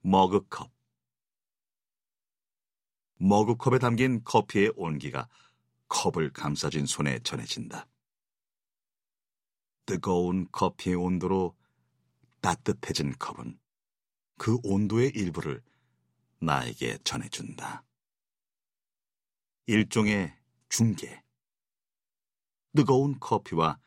[0.00, 0.70] 머그컵
[3.16, 5.28] 머그컵에 담긴 커피의 온기가
[5.88, 7.88] 컵을 감싸진 손에 전해진다.
[9.86, 11.56] 뜨거운 커피의 온도로
[12.40, 13.58] 따뜻해진 컵은
[14.36, 15.62] 그 온도의 일부를
[16.40, 17.84] 나에게 전해준다.
[19.66, 20.36] 일종의
[20.68, 21.22] 중계.
[22.76, 23.80] 뜨거운 커피와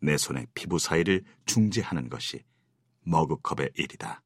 [0.00, 2.44] 내 손의 피부 사이를 중재하는 것이
[3.00, 4.23] 머그컵의 일이다.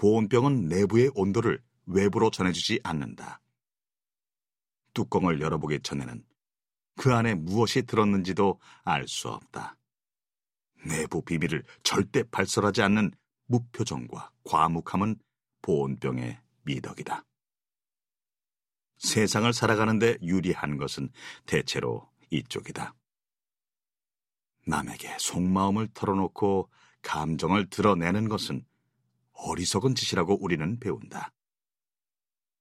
[0.00, 3.42] 보온병은 내부의 온도를 외부로 전해주지 않는다.
[4.94, 6.24] 뚜껑을 열어보기 전에는
[6.96, 9.76] 그 안에 무엇이 들었는지도 알 수 없다.
[10.86, 13.10] 내부 비밀을 절대 발설하지 않는
[13.44, 15.16] 무표정과 과묵함은
[15.60, 17.22] 보온병의 미덕이다.
[18.96, 21.10] 세상을 살아가는데 유리한 것은
[21.44, 22.94] 대체로 이쪽이다.
[24.66, 26.70] 남에게 속마음을 털어놓고
[27.02, 28.64] 감정을 드러내는 것은
[29.42, 31.32] 어리석은 짓이라고 우리는 배운다.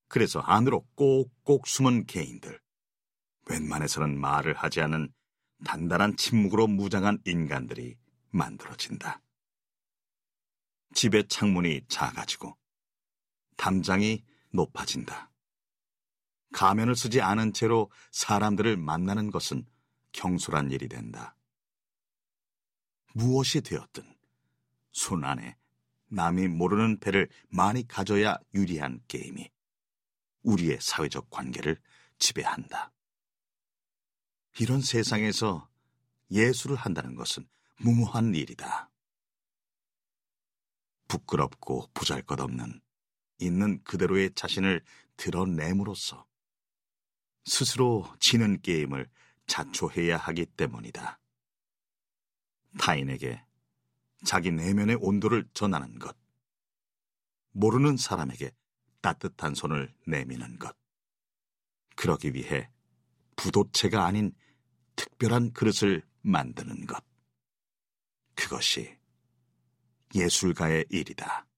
[0.07, 2.59] 그래서 안으로 꼭꼭 숨은 개인들,
[3.49, 5.13] 웬만해서는 말을 하지 않은
[5.65, 7.97] 단단한 침묵으로 무장한 인간들이
[8.29, 9.21] 만들어진다.
[10.93, 12.57] 집의 창문이 작아지고
[13.57, 15.31] 담장이 높아진다.
[16.53, 19.67] 가면을 쓰지 않은 채로 사람들을 만나는 것은
[20.13, 21.35] 경솔한 일이 된다.
[23.13, 24.03] 무엇이 되었든
[24.91, 25.58] 손 안에
[26.09, 29.49] 남이 모르는 배를 많이 가져야 유리한 게임이
[30.43, 31.77] 우리의 사회적 관계를
[32.17, 32.91] 지배한다.
[34.59, 35.69] 이런 세상에서
[36.31, 38.89] 예술을 한다는 것은 무모한 일이다.
[41.07, 42.81] 부끄럽고 보잘 것 없는
[43.39, 44.83] 있는 그대로의 자신을
[45.17, 46.25] 드러냄으로써
[47.45, 49.09] 스스로 지는 게임을
[49.47, 51.19] 자초해야 하기 때문이다.
[52.77, 53.43] 타인에게
[54.25, 56.15] 자기 내면의 온도를 전하는 것,
[57.51, 58.51] 모르는 사람에게
[59.01, 60.75] 따뜻한 손을 내미는 것.
[61.95, 62.69] 그러기 위해
[63.35, 64.33] 부도체가 아닌
[64.95, 67.03] 특별한 그릇을 만드는 것.
[68.35, 68.97] 그것이
[70.15, 71.48] 예술가의 일이다.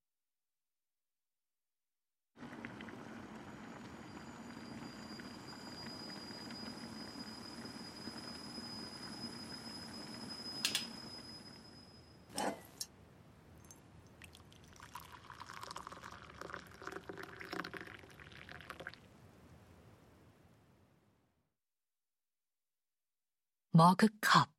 [23.73, 24.51] 머그컵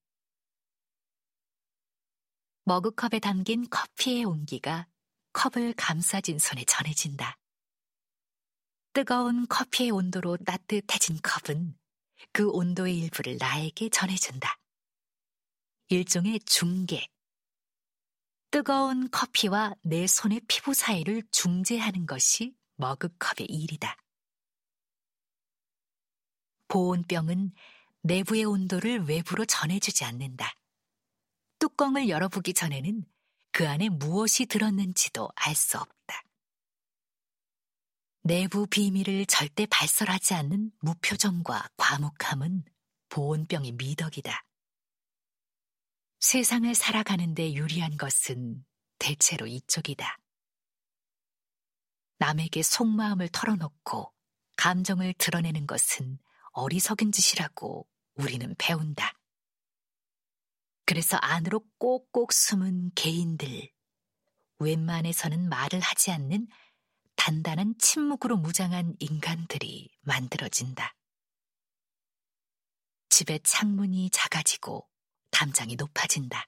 [2.65, 4.89] 머그컵에 담긴 커피의 온기가
[5.35, 7.39] 컵을 감싸진 손에 전해진다.
[8.95, 11.79] 뜨거운 커피의 온도로 따뜻해진 컵은
[12.33, 14.59] 그 온도의 일부를 나에게 전해준다.
[15.89, 17.07] 일종의 중계.
[18.51, 23.95] 뜨거운 커피와 내 손의 피부 사이를 중재하는 것이 머그컵의 일이다.
[26.69, 27.53] 보온병은
[28.03, 30.53] 내부의 온도를 외부로 전해주지 않는다.
[31.59, 33.05] 뚜껑을 열어보기 전에는
[33.53, 36.23] 그 안에 무엇이 들었는지도 알 수 없다.
[38.25, 42.65] 내부 비밀을 절대 발설하지 않는 무표정과 과묵함은
[43.09, 44.45] 보온병의 미덕이다.
[46.21, 48.65] 세상을 살아가는데 유리한 것은
[48.99, 50.19] 대체로 이쪽이다.
[52.19, 54.13] 남에게 속마음을 털어놓고
[54.57, 56.19] 감정을 드러내는 것은
[56.53, 59.13] 어리석은 짓이라고 우리는 배운다.
[60.85, 63.71] 그래서 안으로 꼭꼭 숨은 개인들,
[64.59, 66.49] 웬만해서는 말을 하지 않는
[67.17, 70.95] 단단한 침묵으로 무장한 인간들이 만들어진다.
[73.09, 74.89] 집의 창문이 작아지고
[75.31, 76.47] 담장이 높아진다.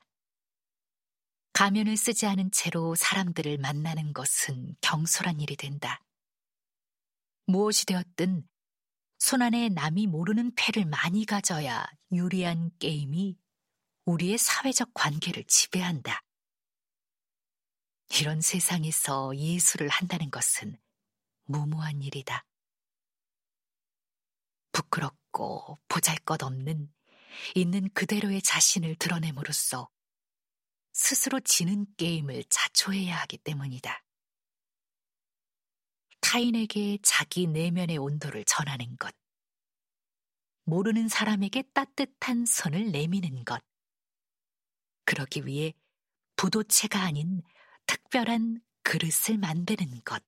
[1.53, 6.05] 가면을 쓰지 않은 채로 사람들을 만나는 것은 경솔한 일이 된다.
[7.47, 8.49] 무엇이 되었든
[9.25, 13.39] 손안에 남이 모르는 패를 많이 가져야 유리한 게임이
[14.05, 16.23] 우리의 사회적 관계를 지배한다.
[18.21, 20.79] 이런 세상에서 예술을 한다는 것은
[21.45, 22.45] 무모한 일이다.
[24.73, 26.93] 부끄럽고 보잘 것 없는
[27.55, 29.89] 있는 그대로의 자신을 드러냄으로써
[30.93, 34.04] 스스로 지는 게임을 자초해야 하기 때문이다.
[36.35, 39.15] 타인에게 자기 내면의 온도를 전하는 것.
[40.65, 43.63] 모르는 사람에게 따뜻한 손을 내미는 것.
[45.05, 45.75] 그러기 위해
[46.35, 47.41] 부도체가 아닌
[47.87, 50.25] 특별한 그릇을 만드는 것.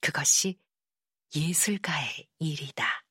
[0.00, 0.60] 그것이
[1.34, 3.04] 예술가의 일이다.